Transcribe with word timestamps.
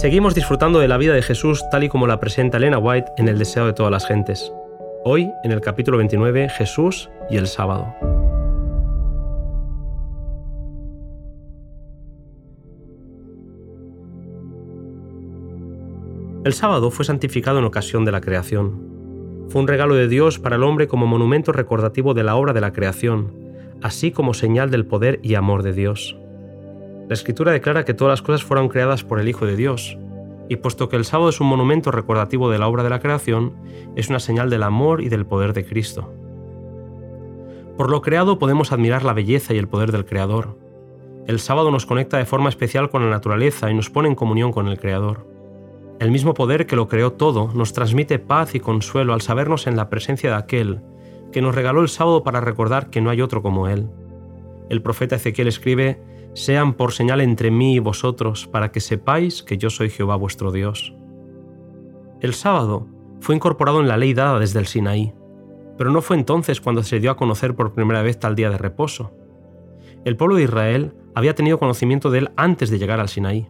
Seguimos 0.00 0.34
disfrutando 0.34 0.78
de 0.78 0.88
la 0.88 0.96
vida 0.96 1.12
de 1.12 1.20
Jesús 1.20 1.62
tal 1.70 1.84
y 1.84 1.90
como 1.90 2.06
la 2.06 2.20
presenta 2.20 2.56
Elena 2.56 2.78
White 2.78 3.12
en 3.18 3.28
El 3.28 3.38
deseo 3.38 3.66
de 3.66 3.74
todas 3.74 3.92
las 3.92 4.06
gentes. 4.06 4.50
Hoy, 5.04 5.30
en 5.44 5.52
el 5.52 5.60
capítulo 5.60 5.98
29, 5.98 6.48
Jesús 6.48 7.10
y 7.28 7.36
el 7.36 7.46
sábado. 7.46 7.94
El 16.44 16.54
sábado 16.54 16.90
fue 16.90 17.04
santificado 17.04 17.58
en 17.58 17.66
ocasión 17.66 18.06
de 18.06 18.12
la 18.12 18.22
creación. 18.22 19.46
Fue 19.50 19.60
un 19.60 19.68
regalo 19.68 19.96
de 19.96 20.08
Dios 20.08 20.38
para 20.38 20.56
el 20.56 20.62
hombre 20.62 20.88
como 20.88 21.06
monumento 21.06 21.52
recordativo 21.52 22.14
de 22.14 22.22
la 22.22 22.36
obra 22.36 22.54
de 22.54 22.62
la 22.62 22.72
creación, 22.72 23.34
así 23.82 24.12
como 24.12 24.32
señal 24.32 24.70
del 24.70 24.86
poder 24.86 25.20
y 25.22 25.34
amor 25.34 25.62
de 25.62 25.74
Dios. 25.74 26.16
La 27.10 27.14
Escritura 27.14 27.50
declara 27.50 27.84
que 27.84 27.92
todas 27.92 28.12
las 28.12 28.22
cosas 28.22 28.44
fueron 28.44 28.68
creadas 28.68 29.02
por 29.02 29.18
el 29.18 29.28
Hijo 29.28 29.44
de 29.44 29.56
Dios, 29.56 29.98
y 30.48 30.54
puesto 30.54 30.88
que 30.88 30.94
el 30.94 31.04
sábado 31.04 31.30
es 31.30 31.40
un 31.40 31.48
monumento 31.48 31.90
recordativo 31.90 32.48
de 32.48 32.58
la 32.60 32.68
obra 32.68 32.84
de 32.84 32.90
la 32.90 33.00
creación, 33.00 33.52
es 33.96 34.10
una 34.10 34.20
señal 34.20 34.48
del 34.48 34.62
amor 34.62 35.00
y 35.00 35.08
del 35.08 35.26
poder 35.26 35.52
de 35.52 35.64
Cristo. 35.64 36.14
Por 37.76 37.90
lo 37.90 38.00
creado 38.00 38.38
podemos 38.38 38.70
admirar 38.70 39.02
la 39.02 39.12
belleza 39.12 39.52
y 39.52 39.58
el 39.58 39.66
poder 39.66 39.90
del 39.90 40.04
Creador. 40.04 40.56
El 41.26 41.40
sábado 41.40 41.72
nos 41.72 41.84
conecta 41.84 42.16
de 42.16 42.26
forma 42.26 42.48
especial 42.48 42.90
con 42.90 43.02
la 43.02 43.10
naturaleza 43.10 43.72
y 43.72 43.74
nos 43.74 43.90
pone 43.90 44.08
en 44.08 44.14
comunión 44.14 44.52
con 44.52 44.68
el 44.68 44.78
Creador. 44.78 45.26
El 45.98 46.12
mismo 46.12 46.32
poder 46.32 46.68
que 46.68 46.76
lo 46.76 46.86
creó 46.86 47.14
todo 47.14 47.50
nos 47.52 47.72
transmite 47.72 48.20
paz 48.20 48.54
y 48.54 48.60
consuelo 48.60 49.14
al 49.14 49.20
sabernos 49.20 49.66
en 49.66 49.74
la 49.76 49.90
presencia 49.90 50.30
de 50.30 50.36
aquel 50.36 50.80
que 51.32 51.42
nos 51.42 51.56
regaló 51.56 51.80
el 51.80 51.88
sábado 51.88 52.22
para 52.22 52.40
recordar 52.40 52.88
que 52.88 53.00
no 53.00 53.10
hay 53.10 53.20
otro 53.20 53.42
como 53.42 53.66
Él. 53.66 53.88
El 54.68 54.80
profeta 54.80 55.16
Ezequiel 55.16 55.48
escribe, 55.48 55.98
sean 56.34 56.74
por 56.74 56.92
señal 56.92 57.20
entre 57.20 57.50
mí 57.50 57.74
y 57.74 57.78
vosotros, 57.78 58.46
para 58.46 58.70
que 58.72 58.80
sepáis 58.80 59.42
que 59.42 59.58
yo 59.58 59.70
soy 59.70 59.90
Jehová 59.90 60.16
vuestro 60.16 60.52
Dios. 60.52 60.94
El 62.20 62.34
sábado 62.34 62.86
fue 63.20 63.34
incorporado 63.34 63.80
en 63.80 63.88
la 63.88 63.96
ley 63.96 64.14
dada 64.14 64.38
desde 64.38 64.58
el 64.58 64.66
Sinaí, 64.66 65.12
pero 65.76 65.90
no 65.90 66.02
fue 66.02 66.16
entonces 66.16 66.60
cuando 66.60 66.82
se 66.82 67.00
dio 67.00 67.10
a 67.10 67.16
conocer 67.16 67.54
por 67.54 67.72
primera 67.72 68.02
vez 68.02 68.18
tal 68.18 68.36
día 68.36 68.50
de 68.50 68.58
reposo. 68.58 69.12
El 70.04 70.16
pueblo 70.16 70.36
de 70.36 70.44
Israel 70.44 70.94
había 71.14 71.34
tenido 71.34 71.58
conocimiento 71.58 72.10
de 72.10 72.18
él 72.18 72.30
antes 72.36 72.70
de 72.70 72.78
llegar 72.78 73.00
al 73.00 73.08
Sinaí. 73.08 73.48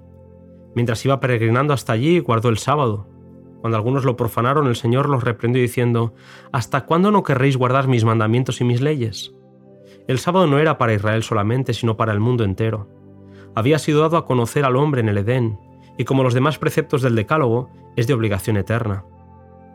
Mientras 0.74 1.04
iba 1.04 1.20
peregrinando 1.20 1.74
hasta 1.74 1.92
allí, 1.92 2.20
guardó 2.20 2.48
el 2.48 2.58
sábado. 2.58 3.08
Cuando 3.60 3.76
algunos 3.76 4.04
lo 4.04 4.16
profanaron, 4.16 4.68
el 4.68 4.76
Señor 4.76 5.08
los 5.08 5.22
reprendió 5.22 5.60
diciendo, 5.60 6.14
¿Hasta 6.52 6.86
cuándo 6.86 7.10
no 7.10 7.22
querréis 7.22 7.56
guardar 7.56 7.88
mis 7.88 8.04
mandamientos 8.04 8.60
y 8.60 8.64
mis 8.64 8.80
leyes? 8.80 9.34
El 10.10 10.18
sábado 10.18 10.48
no 10.48 10.58
era 10.58 10.76
para 10.76 10.92
Israel 10.92 11.22
solamente, 11.22 11.72
sino 11.72 11.96
para 11.96 12.12
el 12.12 12.18
mundo 12.18 12.42
entero. 12.42 12.88
Había 13.54 13.78
sido 13.78 14.00
dado 14.00 14.16
a 14.16 14.26
conocer 14.26 14.64
al 14.64 14.74
hombre 14.74 15.02
en 15.02 15.08
el 15.08 15.18
Edén, 15.18 15.56
y 15.96 16.02
como 16.02 16.24
los 16.24 16.34
demás 16.34 16.58
preceptos 16.58 17.00
del 17.00 17.14
Decálogo, 17.14 17.70
es 17.94 18.08
de 18.08 18.14
obligación 18.14 18.56
eterna. 18.56 19.04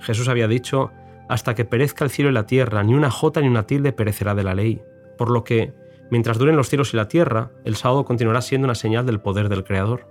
Jesús 0.02 0.27
había 0.27 0.50
dicho, 0.50 0.92
hasta 1.30 1.55
que 1.55 1.64
perezca 1.64 2.03
el 2.03 2.11
cielo 2.11 2.31
y 2.31 2.33
la 2.33 2.47
tierra, 2.47 2.83
ni 2.83 2.94
una 2.95 3.11
jota 3.11 3.39
ni 3.39 3.47
una 3.47 3.66
tilde 3.66 3.94
perecerá 3.94 4.36
de 4.36 4.44
la 4.44 4.55
ley, 4.55 4.81
por 5.17 5.30
lo 5.30 5.45
que, 5.45 5.73
mientras 6.11 6.38
duren 6.38 6.58
los 6.58 6.67
cielos 6.67 6.94
y 6.94 6.97
la 6.97 7.08
tierra, 7.08 7.52
el 7.64 7.77
sábado 7.77 8.03
continuará 8.03 8.42
siendo 8.42 8.66
una 8.66 8.75
señal 8.75 9.05
del 9.05 9.22
poder 9.22 9.47
del 9.47 9.64
Creador. 9.64 10.05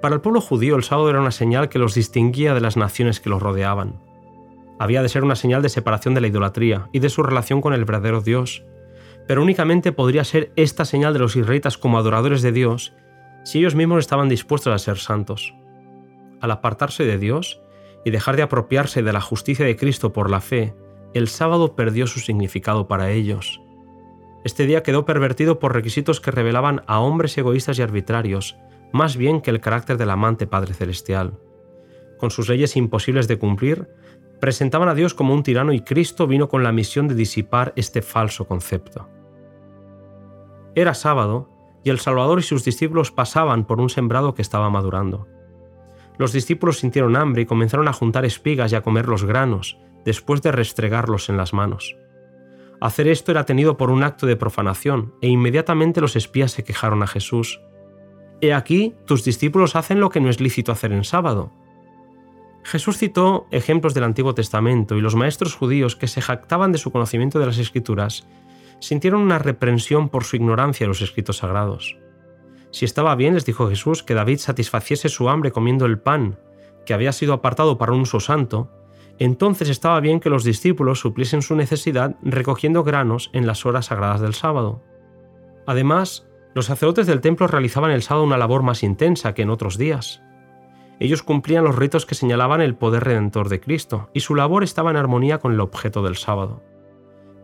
Para 0.00 0.14
el 0.14 0.20
pueblo 0.20 0.40
judío 0.40 0.76
el 0.76 0.84
sábado 0.84 1.10
era 1.10 1.20
una 1.20 1.32
señal 1.32 1.68
que 1.68 1.80
los 1.80 1.96
distinguía 1.96 2.54
de 2.54 2.60
las 2.60 2.76
naciones 2.76 3.18
que 3.18 3.30
los 3.30 3.42
rodeaban. 3.42 3.98
Había 4.78 5.02
de 5.02 5.08
ser 5.08 5.24
una 5.24 5.34
señal 5.34 5.62
de 5.62 5.68
separación 5.68 6.14
de 6.14 6.20
la 6.20 6.28
idolatría 6.28 6.88
y 6.92 7.00
de 7.00 7.10
su 7.10 7.24
relación 7.24 7.60
con 7.60 7.74
el 7.74 7.84
verdadero 7.84 8.20
Dios, 8.20 8.62
pero 9.26 9.42
únicamente 9.42 9.92
podría 9.92 10.24
ser 10.24 10.52
esta 10.56 10.84
señal 10.84 11.12
de 11.12 11.20
los 11.20 11.36
israelitas 11.36 11.78
como 11.78 11.98
adoradores 11.98 12.42
de 12.42 12.52
Dios 12.52 12.92
si 13.44 13.58
ellos 13.58 13.74
mismos 13.74 14.00
estaban 14.00 14.28
dispuestos 14.28 14.72
a 14.74 14.78
ser 14.78 14.98
santos. 14.98 15.54
Al 16.40 16.50
apartarse 16.50 17.04
de 17.04 17.18
Dios 17.18 17.60
y 18.04 18.10
dejar 18.10 18.36
de 18.36 18.42
apropiarse 18.42 19.02
de 19.02 19.12
la 19.12 19.20
justicia 19.20 19.64
de 19.64 19.76
Cristo 19.76 20.12
por 20.12 20.30
la 20.30 20.40
fe, 20.40 20.74
el 21.14 21.28
sábado 21.28 21.74
perdió 21.74 22.06
su 22.06 22.20
significado 22.20 22.86
para 22.88 23.10
ellos. 23.10 23.60
Este 24.44 24.66
día 24.66 24.82
quedó 24.82 25.04
pervertido 25.04 25.58
por 25.58 25.74
requisitos 25.74 26.20
que 26.20 26.30
revelaban 26.30 26.82
a 26.86 27.00
hombres 27.00 27.36
egoístas 27.36 27.78
y 27.78 27.82
arbitrarios, 27.82 28.56
más 28.92 29.16
bien 29.16 29.40
que 29.40 29.50
el 29.50 29.60
carácter 29.60 29.98
del 29.98 30.10
amante 30.10 30.46
Padre 30.46 30.74
Celestial. 30.74 31.38
Con 32.18 32.30
sus 32.30 32.48
leyes 32.48 32.76
imposibles 32.76 33.28
de 33.28 33.38
cumplir, 33.38 33.88
presentaban 34.40 34.88
a 34.88 34.94
Dios 34.94 35.14
como 35.14 35.34
un 35.34 35.42
tirano 35.42 35.72
y 35.72 35.82
Cristo 35.82 36.26
vino 36.26 36.48
con 36.48 36.62
la 36.62 36.72
misión 36.72 37.08
de 37.08 37.14
disipar 37.14 37.72
este 37.76 38.02
falso 38.02 38.46
concepto. 38.46 39.08
Era 40.74 40.94
sábado 40.94 41.50
y 41.84 41.90
el 41.90 41.98
Salvador 41.98 42.38
y 42.38 42.42
sus 42.42 42.64
discípulos 42.64 43.10
pasaban 43.10 43.66
por 43.66 43.80
un 43.80 43.90
sembrado 43.90 44.34
que 44.34 44.42
estaba 44.42 44.70
madurando. 44.70 45.26
Los 46.18 46.32
discípulos 46.32 46.78
sintieron 46.78 47.16
hambre 47.16 47.42
y 47.42 47.46
comenzaron 47.46 47.88
a 47.88 47.92
juntar 47.92 48.24
espigas 48.24 48.72
y 48.72 48.76
a 48.76 48.82
comer 48.82 49.08
los 49.08 49.24
granos, 49.24 49.78
después 50.04 50.42
de 50.42 50.52
restregarlos 50.52 51.28
en 51.28 51.36
las 51.36 51.52
manos. 51.52 51.96
Hacer 52.80 53.08
esto 53.08 53.30
era 53.30 53.44
tenido 53.44 53.76
por 53.76 53.90
un 53.90 54.02
acto 54.02 54.26
de 54.26 54.36
profanación, 54.36 55.14
e 55.20 55.28
inmediatamente 55.28 56.00
los 56.00 56.16
espías 56.16 56.52
se 56.52 56.64
quejaron 56.64 57.02
a 57.02 57.06
Jesús. 57.06 57.60
He 58.40 58.54
aquí, 58.54 58.94
tus 59.06 59.24
discípulos 59.24 59.76
hacen 59.76 60.00
lo 60.00 60.08
que 60.08 60.20
no 60.20 60.30
es 60.30 60.40
lícito 60.40 60.72
hacer 60.72 60.92
en 60.92 61.04
sábado. 61.04 61.52
Jesús 62.62 62.98
citó 62.98 63.46
ejemplos 63.50 63.94
del 63.94 64.04
Antiguo 64.04 64.34
Testamento 64.34 64.96
y 64.96 65.00
los 65.00 65.16
maestros 65.16 65.54
judíos 65.54 65.96
que 65.96 66.08
se 66.08 66.20
jactaban 66.20 66.72
de 66.72 66.78
su 66.78 66.90
conocimiento 66.90 67.38
de 67.38 67.46
las 67.46 67.58
Escrituras 67.58 68.26
sintieron 68.80 69.20
una 69.20 69.38
reprensión 69.38 70.08
por 70.08 70.24
su 70.24 70.36
ignorancia 70.36 70.84
de 70.84 70.88
los 70.88 71.02
escritos 71.02 71.38
sagrados. 71.38 71.98
Si 72.70 72.84
estaba 72.84 73.14
bien, 73.14 73.34
les 73.34 73.44
dijo 73.44 73.68
Jesús, 73.68 74.02
que 74.02 74.14
David 74.14 74.38
satisfaciese 74.38 75.08
su 75.08 75.28
hambre 75.28 75.52
comiendo 75.52 75.86
el 75.86 75.98
pan, 75.98 76.38
que 76.86 76.94
había 76.94 77.12
sido 77.12 77.34
apartado 77.34 77.78
para 77.78 77.92
un 77.92 78.00
uso 78.00 78.20
santo, 78.20 78.70
entonces 79.18 79.68
estaba 79.68 80.00
bien 80.00 80.18
que 80.18 80.30
los 80.30 80.44
discípulos 80.44 81.00
supliesen 81.00 81.42
su 81.42 81.54
necesidad 81.54 82.16
recogiendo 82.22 82.82
granos 82.84 83.30
en 83.34 83.46
las 83.46 83.66
horas 83.66 83.86
sagradas 83.86 84.20
del 84.20 84.34
sábado. 84.34 84.82
Además, 85.66 86.26
los 86.54 86.66
sacerdotes 86.66 87.06
del 87.06 87.20
templo 87.20 87.46
realizaban 87.46 87.90
el 87.90 88.02
sábado 88.02 88.24
una 88.24 88.38
labor 88.38 88.62
más 88.62 88.82
intensa 88.82 89.34
que 89.34 89.42
en 89.42 89.50
otros 89.50 89.76
días. 89.76 90.22
Ellos 91.00 91.22
cumplían 91.22 91.64
los 91.64 91.76
ritos 91.76 92.04
que 92.04 92.14
señalaban 92.14 92.60
el 92.60 92.76
poder 92.76 93.04
redentor 93.04 93.48
de 93.48 93.58
Cristo, 93.58 94.10
y 94.12 94.20
su 94.20 94.34
labor 94.34 94.62
estaba 94.62 94.90
en 94.90 94.96
armonía 94.96 95.38
con 95.38 95.52
el 95.52 95.60
objeto 95.60 96.02
del 96.02 96.16
sábado. 96.16 96.62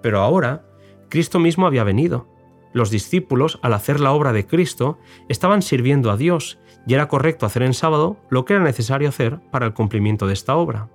Pero 0.03 0.21
ahora, 0.21 0.67
Cristo 1.09 1.39
mismo 1.39 1.67
había 1.67 1.83
venido. 1.83 2.29
Los 2.75 2.91
discípulos, 2.91 3.59
al 3.63 3.73
hacer 3.73 3.99
la 3.99 4.13
obra 4.13 4.35
de 4.35 4.47
Cristo, 4.47 4.99
estaban 5.31 5.63
sirviendo 5.63 6.11
a 6.11 6.19
Dios, 6.19 6.59
y 6.87 6.93
era 6.93 7.09
correcto 7.09 7.47
hacer 7.47 7.63
en 7.63 7.73
sábado 7.73 8.19
lo 8.29 8.45
que 8.45 8.53
era 8.53 8.63
necesario 8.63 9.09
hacer 9.09 9.41
para 9.51 9.65
el 9.65 9.73
cumplimiento 9.73 10.27
de 10.27 10.35
esta 10.35 10.55
obra. 10.55 10.91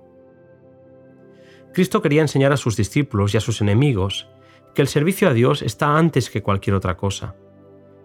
Cristo 1.74 2.00
quería 2.00 2.22
enseñar 2.22 2.52
a 2.52 2.56
sus 2.56 2.76
discípulos 2.76 3.34
y 3.34 3.38
a 3.38 3.40
sus 3.40 3.60
enemigos 3.60 4.28
que 4.74 4.82
el 4.82 4.88
servicio 4.88 5.28
a 5.28 5.32
Dios 5.32 5.62
está 5.62 5.98
antes 5.98 6.30
que 6.30 6.42
cualquier 6.42 6.76
otra 6.76 6.96
cosa. 6.96 7.34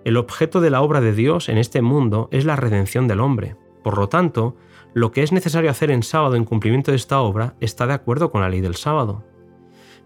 El 0.04 0.18
objeto 0.18 0.62
de 0.62 0.70
la 0.70 0.82
obra 0.82 1.00
de 1.00 1.14
Dios 1.14 1.48
en 1.48 1.58
este 1.58 1.82
mundo 1.82 2.28
es 2.32 2.46
la 2.46 2.56
redención 2.56 3.08
del 3.08 3.20
hombre. 3.20 3.56
Por 3.84 3.98
lo 3.98 4.10
tanto, 4.10 4.56
lo 4.94 5.12
que 5.12 5.24
es 5.24 5.32
necesario 5.32 5.70
hacer 5.70 5.92
en 5.92 6.04
sábado 6.04 6.36
en 6.36 6.46
cumplimiento 6.46 6.92
de 6.92 6.98
esta 6.98 7.20
obra 7.20 7.56
está 7.60 7.88
de 7.88 7.94
acuerdo 7.94 8.32
con 8.32 8.42
la 8.42 8.50
ley 8.50 8.62
del 8.62 8.76
sábado. 8.76 9.24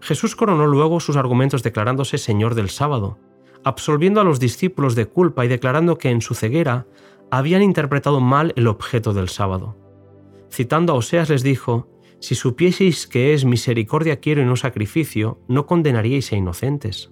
Jesús 0.00 0.36
coronó 0.36 0.66
luego 0.66 1.00
sus 1.00 1.16
argumentos 1.16 1.62
declarándose 1.62 2.18
Señor 2.18 2.54
del 2.54 2.70
sábado, 2.70 3.18
absolviendo 3.64 4.20
a 4.20 4.24
los 4.24 4.40
discípulos 4.40 4.94
de 4.94 5.06
culpa 5.06 5.44
y 5.44 5.48
declarando 5.48 5.96
que 5.98 6.10
en 6.10 6.20
su 6.20 6.34
ceguera 6.34 6.86
habían 7.30 7.62
interpretado 7.62 8.20
mal 8.20 8.52
el 8.56 8.66
objeto 8.66 9.14
del 9.14 9.28
sábado. 9.28 9.76
Citando 10.50 10.92
a 10.92 10.96
Oseas 10.96 11.30
les 11.30 11.42
dijo, 11.42 11.88
Si 12.18 12.34
supieseis 12.34 13.06
que 13.06 13.32
es 13.32 13.44
misericordia 13.44 14.20
quiero 14.20 14.42
y 14.42 14.44
no 14.44 14.56
sacrificio, 14.56 15.40
no 15.48 15.66
condenaríais 15.66 16.32
a 16.32 16.36
inocentes. 16.36 17.10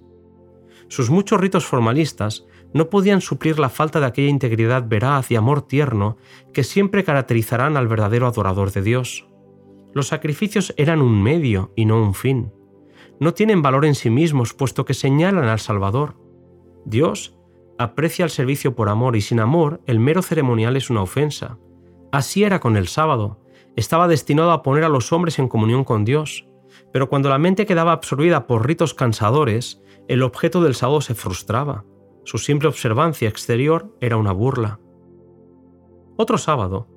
Sus 0.89 1.09
muchos 1.09 1.39
ritos 1.39 1.65
formalistas 1.65 2.45
no 2.73 2.89
podían 2.89 3.21
suplir 3.21 3.59
la 3.59 3.69
falta 3.69 3.99
de 3.99 4.05
aquella 4.05 4.29
integridad 4.29 4.87
veraz 4.87 5.31
y 5.31 5.35
amor 5.35 5.61
tierno 5.61 6.17
que 6.53 6.63
siempre 6.63 7.03
caracterizarán 7.03 7.77
al 7.77 7.87
verdadero 7.87 8.27
adorador 8.27 8.71
de 8.71 8.81
Dios. 8.81 9.27
Los 9.93 10.07
sacrificios 10.07 10.73
eran 10.77 11.01
un 11.01 11.21
medio 11.21 11.73
y 11.75 11.85
no 11.85 12.01
un 12.01 12.13
fin. 12.13 12.51
No 13.19 13.33
tienen 13.33 13.61
valor 13.61 13.85
en 13.85 13.95
sí 13.95 14.09
mismos, 14.09 14.53
puesto 14.53 14.85
que 14.85 14.93
señalan 14.93 15.45
al 15.45 15.59
Salvador. 15.59 16.15
Dios 16.85 17.37
aprecia 17.77 18.25
el 18.25 18.31
servicio 18.31 18.75
por 18.75 18.89
amor 18.89 19.15
y 19.15 19.21
sin 19.21 19.39
amor 19.39 19.81
el 19.85 19.99
mero 19.99 20.21
ceremonial 20.21 20.77
es 20.77 20.89
una 20.89 21.01
ofensa. 21.01 21.57
Así 22.11 22.43
era 22.43 22.59
con 22.59 22.77
el 22.77 22.87
sábado. 22.87 23.39
Estaba 23.75 24.07
destinado 24.07 24.51
a 24.51 24.63
poner 24.63 24.83
a 24.83 24.89
los 24.89 25.11
hombres 25.11 25.39
en 25.39 25.47
comunión 25.47 25.83
con 25.83 26.05
Dios. 26.05 26.47
Pero 26.91 27.09
cuando 27.09 27.29
la 27.29 27.37
mente 27.37 27.65
quedaba 27.65 27.91
absorbida 27.91 28.47
por 28.47 28.65
ritos 28.65 28.93
cansadores, 28.93 29.81
el 30.07 30.23
objeto 30.23 30.61
del 30.61 30.75
sábado 30.75 31.01
se 31.01 31.15
frustraba. 31.15 31.85
Su 32.23 32.37
simple 32.37 32.67
observancia 32.67 33.27
exterior 33.27 33.95
era 33.99 34.17
una 34.17 34.31
burla. 34.31 34.79
Otro 36.17 36.37
sábado, 36.37 36.87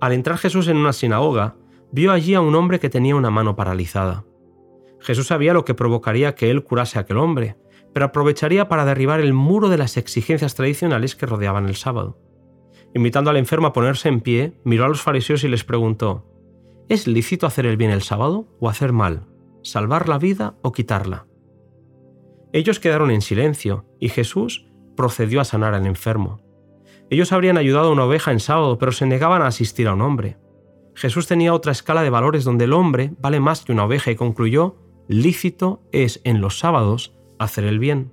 al 0.00 0.12
entrar 0.12 0.38
Jesús 0.38 0.68
en 0.68 0.76
una 0.76 0.92
sinagoga, 0.92 1.56
vio 1.92 2.10
allí 2.10 2.34
a 2.34 2.40
un 2.40 2.54
hombre 2.54 2.80
que 2.80 2.90
tenía 2.90 3.14
una 3.14 3.30
mano 3.30 3.54
paralizada. 3.54 4.24
Jesús 5.00 5.28
sabía 5.28 5.52
lo 5.52 5.64
que 5.64 5.74
provocaría 5.74 6.34
que 6.34 6.50
él 6.50 6.64
curase 6.64 6.98
a 6.98 7.02
aquel 7.02 7.18
hombre, 7.18 7.56
pero 7.92 8.06
aprovecharía 8.06 8.68
para 8.68 8.84
derribar 8.84 9.20
el 9.20 9.32
muro 9.32 9.68
de 9.68 9.78
las 9.78 9.96
exigencias 9.96 10.54
tradicionales 10.54 11.14
que 11.14 11.26
rodeaban 11.26 11.66
el 11.66 11.76
sábado. 11.76 12.18
Invitando 12.94 13.30
al 13.30 13.36
enfermo 13.36 13.68
a 13.68 13.72
ponerse 13.72 14.08
en 14.08 14.20
pie, 14.20 14.54
miró 14.64 14.84
a 14.84 14.88
los 14.88 15.02
fariseos 15.02 15.44
y 15.44 15.48
les 15.48 15.64
preguntó, 15.64 16.26
¿Es 16.88 17.06
lícito 17.06 17.46
hacer 17.46 17.66
el 17.66 17.76
bien 17.76 17.90
el 17.90 18.02
sábado 18.02 18.48
o 18.60 18.68
hacer 18.68 18.92
mal? 18.92 19.26
¿Salvar 19.62 20.08
la 20.08 20.18
vida 20.18 20.56
o 20.62 20.72
quitarla? 20.72 21.26
Ellos 22.52 22.80
quedaron 22.80 23.10
en 23.10 23.22
silencio 23.22 23.86
y 23.98 24.08
Jesús 24.08 24.66
procedió 24.96 25.40
a 25.40 25.44
sanar 25.44 25.74
al 25.74 25.86
enfermo. 25.86 26.40
Ellos 27.10 27.32
habrían 27.32 27.58
ayudado 27.58 27.88
a 27.88 27.92
una 27.92 28.04
oveja 28.04 28.32
en 28.32 28.40
sábado, 28.40 28.78
pero 28.78 28.92
se 28.92 29.06
negaban 29.06 29.42
a 29.42 29.46
asistir 29.46 29.86
a 29.88 29.94
un 29.94 30.02
hombre. 30.02 30.38
Jesús 30.94 31.26
tenía 31.26 31.54
otra 31.54 31.72
escala 31.72 32.02
de 32.02 32.10
valores 32.10 32.44
donde 32.44 32.64
el 32.64 32.72
hombre 32.72 33.12
vale 33.18 33.40
más 33.40 33.64
que 33.64 33.72
una 33.72 33.84
oveja 33.84 34.10
y 34.10 34.16
concluyó, 34.16 34.76
lícito 35.08 35.82
es 35.92 36.20
en 36.24 36.40
los 36.40 36.58
sábados 36.58 37.14
hacer 37.38 37.64
el 37.64 37.78
bien. 37.78 38.12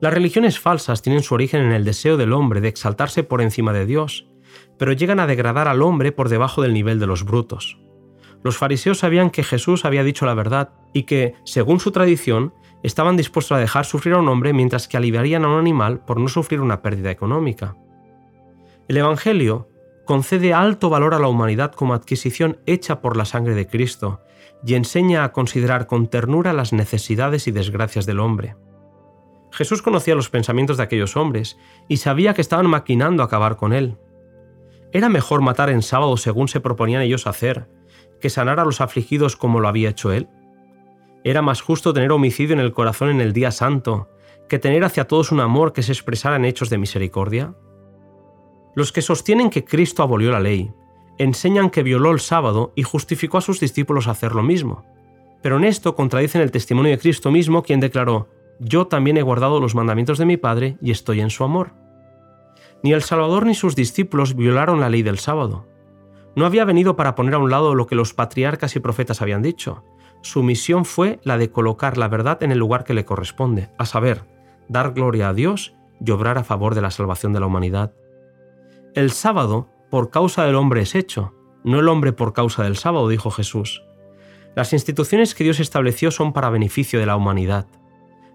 Las 0.00 0.12
religiones 0.12 0.58
falsas 0.58 1.00
tienen 1.02 1.22
su 1.22 1.34
origen 1.34 1.62
en 1.62 1.72
el 1.72 1.84
deseo 1.84 2.16
del 2.16 2.32
hombre 2.32 2.60
de 2.60 2.68
exaltarse 2.68 3.22
por 3.22 3.40
encima 3.40 3.72
de 3.72 3.86
Dios, 3.86 4.26
pero 4.78 4.92
llegan 4.92 5.20
a 5.20 5.28
degradar 5.28 5.68
al 5.68 5.82
hombre 5.82 6.10
por 6.10 6.28
debajo 6.28 6.62
del 6.62 6.74
nivel 6.74 6.98
de 6.98 7.06
los 7.06 7.24
brutos. 7.24 7.78
Los 8.42 8.56
fariseos 8.56 8.98
sabían 8.98 9.30
que 9.30 9.44
Jesús 9.44 9.84
había 9.84 10.02
dicho 10.02 10.26
la 10.26 10.34
verdad 10.34 10.70
y 10.92 11.04
que, 11.04 11.34
según 11.44 11.78
su 11.78 11.92
tradición, 11.92 12.52
estaban 12.82 13.16
dispuestos 13.16 13.56
a 13.56 13.60
dejar 13.60 13.84
sufrir 13.84 14.14
a 14.14 14.18
un 14.18 14.28
hombre 14.28 14.52
mientras 14.52 14.88
que 14.88 14.96
aliviarían 14.96 15.44
a 15.44 15.48
un 15.48 15.58
animal 15.58 16.00
por 16.04 16.18
no 16.18 16.28
sufrir 16.28 16.60
una 16.60 16.82
pérdida 16.82 17.10
económica. 17.10 17.76
El 18.88 18.96
Evangelio 18.96 19.68
concede 20.04 20.52
alto 20.52 20.90
valor 20.90 21.14
a 21.14 21.18
la 21.18 21.28
humanidad 21.28 21.72
como 21.72 21.94
adquisición 21.94 22.58
hecha 22.66 23.00
por 23.00 23.16
la 23.16 23.24
sangre 23.24 23.54
de 23.54 23.66
Cristo 23.66 24.20
y 24.64 24.74
enseña 24.74 25.24
a 25.24 25.32
considerar 25.32 25.86
con 25.86 26.08
ternura 26.08 26.52
las 26.52 26.72
necesidades 26.72 27.46
y 27.48 27.52
desgracias 27.52 28.06
del 28.06 28.20
hombre. 28.20 28.56
Jesús 29.52 29.82
conocía 29.82 30.14
los 30.14 30.30
pensamientos 30.30 30.78
de 30.78 30.82
aquellos 30.82 31.16
hombres 31.16 31.58
y 31.88 31.98
sabía 31.98 32.34
que 32.34 32.40
estaban 32.40 32.66
maquinando 32.66 33.22
acabar 33.22 33.56
con 33.56 33.72
él. 33.72 33.98
Era 34.92 35.08
mejor 35.08 35.40
matar 35.40 35.70
en 35.70 35.82
sábado 35.82 36.16
según 36.16 36.48
se 36.48 36.60
proponían 36.60 37.02
ellos 37.02 37.26
hacer, 37.26 37.68
que 38.20 38.30
sanar 38.30 38.60
a 38.60 38.64
los 38.64 38.80
afligidos 38.80 39.36
como 39.36 39.60
lo 39.60 39.68
había 39.68 39.90
hecho 39.90 40.12
él. 40.12 40.28
Era 41.24 41.42
más 41.42 41.60
justo 41.60 41.92
tener 41.92 42.12
homicidio 42.12 42.54
en 42.54 42.60
el 42.60 42.72
corazón 42.72 43.10
en 43.10 43.20
el 43.20 43.32
día 43.32 43.50
santo, 43.50 44.08
que 44.48 44.58
tener 44.58 44.84
hacia 44.84 45.06
todos 45.06 45.32
un 45.32 45.40
amor 45.40 45.72
que 45.72 45.82
se 45.82 45.92
expresara 45.92 46.36
en 46.36 46.44
hechos 46.44 46.68
de 46.68 46.78
misericordia. 46.78 47.54
Los 48.74 48.92
que 48.92 49.02
sostienen 49.02 49.50
que 49.50 49.64
Cristo 49.64 50.02
abolió 50.02 50.30
la 50.30 50.40
ley, 50.40 50.72
enseñan 51.18 51.70
que 51.70 51.82
violó 51.82 52.10
el 52.10 52.20
sábado 52.20 52.72
y 52.74 52.82
justificó 52.82 53.38
a 53.38 53.42
sus 53.42 53.60
discípulos 53.60 54.08
a 54.08 54.12
hacer 54.12 54.34
lo 54.34 54.42
mismo. 54.42 54.84
Pero 55.42 55.56
en 55.56 55.64
esto 55.64 55.94
contradicen 55.94 56.40
el 56.40 56.50
testimonio 56.50 56.90
de 56.92 56.98
Cristo 56.98 57.30
mismo, 57.30 57.62
quien 57.62 57.80
declaró, 57.80 58.28
Yo 58.58 58.86
también 58.86 59.16
he 59.16 59.22
guardado 59.22 59.60
los 59.60 59.74
mandamientos 59.74 60.18
de 60.18 60.26
mi 60.26 60.36
Padre 60.36 60.76
y 60.80 60.90
estoy 60.90 61.20
en 61.20 61.30
su 61.30 61.44
amor. 61.44 61.72
Ni 62.82 62.92
el 62.92 63.02
Salvador 63.02 63.46
ni 63.46 63.54
sus 63.54 63.76
discípulos 63.76 64.34
violaron 64.34 64.80
la 64.80 64.88
ley 64.88 65.02
del 65.02 65.18
sábado. 65.18 65.66
No 66.34 66.46
había 66.46 66.64
venido 66.64 66.96
para 66.96 67.14
poner 67.14 67.34
a 67.34 67.38
un 67.38 67.50
lado 67.50 67.74
lo 67.74 67.86
que 67.86 67.94
los 67.94 68.14
patriarcas 68.14 68.74
y 68.74 68.80
profetas 68.80 69.22
habían 69.22 69.42
dicho. 69.42 69.84
Su 70.22 70.42
misión 70.42 70.84
fue 70.84 71.20
la 71.24 71.36
de 71.36 71.50
colocar 71.50 71.98
la 71.98 72.08
verdad 72.08 72.42
en 72.42 72.52
el 72.52 72.58
lugar 72.58 72.84
que 72.84 72.94
le 72.94 73.04
corresponde, 73.04 73.70
a 73.76 73.86
saber, 73.86 74.24
dar 74.68 74.94
gloria 74.94 75.28
a 75.28 75.34
Dios 75.34 75.74
y 76.04 76.10
obrar 76.12 76.38
a 76.38 76.44
favor 76.44 76.74
de 76.74 76.80
la 76.80 76.90
salvación 76.90 77.32
de 77.32 77.40
la 77.40 77.46
humanidad. 77.46 77.92
El 78.94 79.10
sábado, 79.10 79.68
por 79.90 80.10
causa 80.10 80.44
del 80.44 80.54
hombre 80.54 80.82
es 80.82 80.94
hecho, 80.94 81.34
no 81.64 81.80
el 81.80 81.88
hombre 81.88 82.12
por 82.12 82.32
causa 82.32 82.62
del 82.62 82.76
sábado, 82.76 83.08
dijo 83.08 83.30
Jesús. 83.30 83.82
Las 84.54 84.72
instituciones 84.72 85.34
que 85.34 85.44
Dios 85.44 85.60
estableció 85.60 86.10
son 86.10 86.32
para 86.32 86.50
beneficio 86.50 87.00
de 87.00 87.06
la 87.06 87.16
humanidad. 87.16 87.66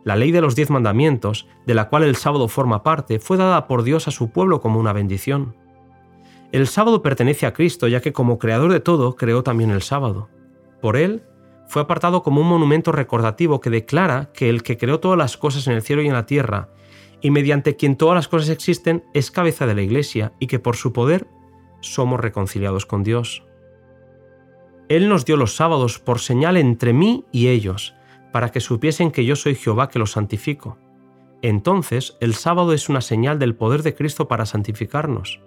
La 0.03 0.15
ley 0.15 0.31
de 0.31 0.41
los 0.41 0.55
diez 0.55 0.69
mandamientos, 0.69 1.47
de 1.65 1.73
la 1.73 1.89
cual 1.89 2.03
el 2.03 2.15
sábado 2.15 2.47
forma 2.47 2.83
parte, 2.83 3.19
fue 3.19 3.37
dada 3.37 3.67
por 3.67 3.83
Dios 3.83 4.07
a 4.07 4.11
su 4.11 4.31
pueblo 4.31 4.61
como 4.61 4.79
una 4.79 4.93
bendición. 4.93 5.55
El 6.51 6.67
sábado 6.67 7.01
pertenece 7.01 7.45
a 7.45 7.53
Cristo, 7.53 7.87
ya 7.87 8.01
que 8.01 8.13
como 8.13 8.39
creador 8.39 8.71
de 8.71 8.79
todo, 8.79 9.15
creó 9.15 9.43
también 9.43 9.69
el 9.69 9.81
sábado. 9.81 10.29
Por 10.81 10.95
él, 10.95 11.23
fue 11.67 11.81
apartado 11.81 12.23
como 12.23 12.41
un 12.41 12.47
monumento 12.47 12.91
recordativo 12.91 13.59
que 13.61 13.69
declara 13.69 14.31
que 14.33 14.49
el 14.49 14.63
que 14.63 14.77
creó 14.77 14.99
todas 14.99 15.17
las 15.17 15.37
cosas 15.37 15.67
en 15.67 15.73
el 15.73 15.81
cielo 15.81 16.01
y 16.01 16.07
en 16.07 16.13
la 16.13 16.25
tierra 16.25 16.69
y 17.21 17.31
mediante 17.31 17.75
quien 17.75 17.95
todas 17.95 18.15
las 18.15 18.27
cosas 18.27 18.49
existen 18.49 19.03
es 19.13 19.31
cabeza 19.31 19.65
de 19.65 19.75
la 19.75 19.81
Iglesia 19.81 20.33
y 20.39 20.47
que 20.47 20.59
por 20.59 20.75
su 20.75 20.93
poder 20.93 21.27
somos 21.81 22.19
reconciliados 22.19 22.85
con 22.85 23.03
Dios. 23.03 23.43
Él 24.89 25.09
nos 25.09 25.25
dio 25.25 25.35
los 25.35 25.55
sábados 25.55 25.99
por 25.99 26.19
señal 26.19 26.57
entre 26.57 26.93
mí 26.93 27.25
y 27.31 27.47
ellos, 27.47 27.95
para 28.31 28.49
que 28.49 28.61
supiesen 28.61 29.11
que 29.11 29.25
yo 29.25 29.35
soy 29.35 29.55
Jehová 29.55 29.89
que 29.89 29.99
los 29.99 30.11
santifico. 30.11 30.77
Entonces 31.41 32.17
el 32.21 32.35
sábado 32.35 32.73
es 32.73 32.89
una 32.89 33.01
señal 33.01 33.39
del 33.39 33.55
poder 33.55 33.83
de 33.83 33.95
Cristo 33.95 34.27
para 34.27 34.45
santificarnos. 34.45 35.41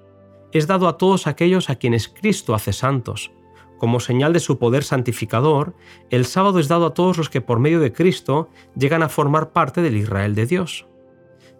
Es 0.52 0.66
dado 0.66 0.88
a 0.88 0.98
todos 0.98 1.26
aquellos 1.26 1.70
a 1.70 1.76
quienes 1.76 2.08
Cristo 2.08 2.54
hace 2.54 2.72
santos. 2.72 3.32
Como 3.80 3.98
señal 3.98 4.34
de 4.34 4.40
su 4.40 4.58
poder 4.58 4.84
santificador, 4.84 5.74
el 6.10 6.26
sábado 6.26 6.58
es 6.58 6.68
dado 6.68 6.84
a 6.84 6.92
todos 6.92 7.16
los 7.16 7.30
que 7.30 7.40
por 7.40 7.60
medio 7.60 7.80
de 7.80 7.94
Cristo 7.94 8.50
llegan 8.76 9.02
a 9.02 9.08
formar 9.08 9.52
parte 9.52 9.80
del 9.80 9.96
Israel 9.96 10.34
de 10.34 10.44
Dios. 10.44 10.86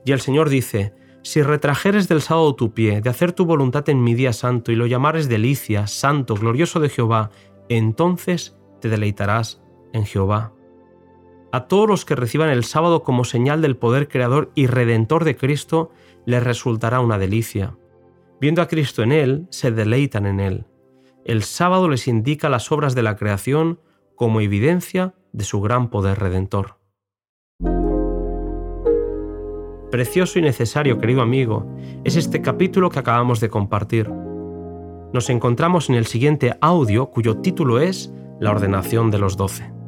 Y 0.05 0.13
el 0.13 0.21
Señor 0.21 0.51
dice, 0.51 0.93
si 1.23 1.41
retrajeres 1.41 2.09
del 2.09 2.21
sábado 2.21 2.55
tu 2.55 2.75
pie, 2.75 3.01
de 3.01 3.09
hacer 3.09 3.33
tu 3.33 3.47
voluntad 3.47 3.89
en 3.89 4.05
mi 4.05 4.13
día 4.13 4.35
santo, 4.35 4.71
y 4.71 4.77
lo 4.77 4.85
llamares 4.85 5.31
delicia, 5.31 5.87
santo, 5.87 6.35
glorioso 6.35 6.79
de 6.79 6.91
Jehová, 6.91 7.31
entonces 7.71 8.55
te 8.83 8.91
deleitarás 8.91 9.63
en 9.95 10.05
Jehová. 10.05 10.53
A 11.53 11.69
todos 11.69 11.89
los 11.89 12.05
que 12.05 12.17
reciban 12.17 12.51
el 12.51 12.65
sábado 12.65 13.03
como 13.03 13.25
señal 13.25 13.63
del 13.63 13.79
poder 13.79 14.09
creador 14.09 14.53
y 14.55 14.67
redentor 14.67 15.25
de 15.25 15.37
Cristo, 15.37 15.91
les 16.27 16.45
resultará 16.45 17.01
una 17.01 17.17
delicia. 17.17 17.79
Viendo 18.43 18.61
a 18.61 18.69
Cristo 18.69 19.03
en 19.03 19.13
él, 19.13 19.47
se 19.49 19.71
deleitan 19.71 20.27
en 20.27 20.41
él. 20.41 20.67
El 21.25 21.43
sábado 21.43 21.89
les 21.89 22.09
indica 22.09 22.49
las 22.49 22.73
obras 22.73 22.95
de 22.95 23.03
la 23.03 23.17
creación 23.17 23.81
como 24.15 24.41
evidencia 24.41 25.15
de 25.33 25.45
su 25.45 25.61
gran 25.61 25.91
poder 25.91 26.19
redentor. 26.19 26.79
Precioso 29.91 30.39
y 30.39 30.43
necesario, 30.43 30.99
querido 30.99 31.21
amigo, 31.21 31.67
es 32.05 32.17
este 32.17 32.41
capítulo 32.41 32.91
que 32.91 33.01
acabamos 33.01 33.41
de 33.41 33.49
compartir. 33.49 34.09
Nos 35.13 35.29
encontramos 35.31 35.89
en 35.89 35.97
el 35.97 36.07
siguiente 36.07 36.57
audio 36.61 37.11
cuyo 37.11 37.39
título 37.39 37.81
es 37.81 38.13
La 38.39 38.53
ordenación 38.53 39.11
de 39.11 39.19
los 39.19 39.37
doce. 39.37 39.80